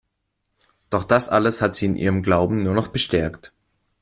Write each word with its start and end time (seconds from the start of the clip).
Doch 0.89 1.03
das 1.03 1.29
alles 1.29 1.61
hat 1.61 1.75
sie 1.75 1.85
in 1.85 1.95
ihrem 1.95 2.23
Glauben 2.23 2.63
nur 2.63 2.73
noch 2.73 2.87
bestärkt. 2.87 3.53